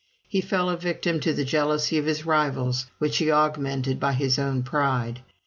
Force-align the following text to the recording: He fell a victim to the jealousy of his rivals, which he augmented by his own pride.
He 0.27 0.41
fell 0.41 0.67
a 0.67 0.77
victim 0.77 1.19
to 1.19 1.31
the 1.31 1.45
jealousy 1.45 1.99
of 1.99 2.07
his 2.07 2.25
rivals, 2.25 2.87
which 2.97 3.17
he 3.17 3.29
augmented 3.31 3.99
by 3.99 4.13
his 4.13 4.39
own 4.39 4.63
pride. 4.63 5.21